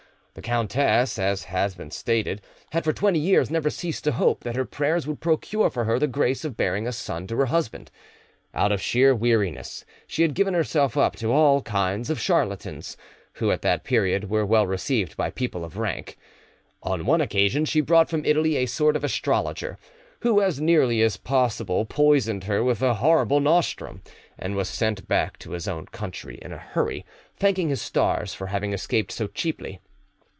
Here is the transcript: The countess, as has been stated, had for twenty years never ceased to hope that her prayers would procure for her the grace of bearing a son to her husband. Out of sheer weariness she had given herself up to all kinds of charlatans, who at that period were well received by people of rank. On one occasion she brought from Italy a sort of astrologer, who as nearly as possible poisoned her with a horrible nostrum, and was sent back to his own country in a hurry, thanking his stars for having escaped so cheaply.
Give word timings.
The 0.33 0.41
countess, 0.41 1.19
as 1.19 1.43
has 1.43 1.75
been 1.75 1.91
stated, 1.91 2.41
had 2.71 2.85
for 2.85 2.93
twenty 2.93 3.19
years 3.19 3.51
never 3.51 3.69
ceased 3.69 4.05
to 4.05 4.13
hope 4.13 4.45
that 4.45 4.55
her 4.55 4.63
prayers 4.63 5.05
would 5.05 5.19
procure 5.19 5.69
for 5.69 5.83
her 5.83 5.99
the 5.99 6.07
grace 6.07 6.45
of 6.45 6.55
bearing 6.55 6.87
a 6.87 6.93
son 6.93 7.27
to 7.27 7.35
her 7.35 7.47
husband. 7.47 7.91
Out 8.53 8.71
of 8.71 8.81
sheer 8.81 9.13
weariness 9.13 9.83
she 10.07 10.21
had 10.21 10.33
given 10.33 10.53
herself 10.53 10.95
up 10.95 11.17
to 11.17 11.33
all 11.33 11.61
kinds 11.63 12.09
of 12.09 12.17
charlatans, 12.17 12.95
who 13.33 13.51
at 13.51 13.61
that 13.63 13.83
period 13.83 14.29
were 14.29 14.45
well 14.45 14.65
received 14.65 15.17
by 15.17 15.29
people 15.31 15.65
of 15.65 15.75
rank. 15.75 16.17
On 16.81 17.05
one 17.05 17.19
occasion 17.19 17.65
she 17.65 17.81
brought 17.81 18.09
from 18.09 18.23
Italy 18.23 18.55
a 18.55 18.67
sort 18.67 18.95
of 18.95 19.03
astrologer, 19.03 19.77
who 20.21 20.41
as 20.41 20.61
nearly 20.61 21.01
as 21.01 21.17
possible 21.17 21.83
poisoned 21.83 22.45
her 22.45 22.63
with 22.63 22.81
a 22.81 22.93
horrible 22.95 23.41
nostrum, 23.41 24.01
and 24.39 24.55
was 24.55 24.69
sent 24.69 25.09
back 25.09 25.37
to 25.39 25.51
his 25.51 25.67
own 25.67 25.87
country 25.87 26.39
in 26.41 26.53
a 26.53 26.57
hurry, 26.57 27.05
thanking 27.35 27.67
his 27.67 27.81
stars 27.81 28.33
for 28.33 28.47
having 28.47 28.71
escaped 28.71 29.11
so 29.11 29.27
cheaply. 29.27 29.81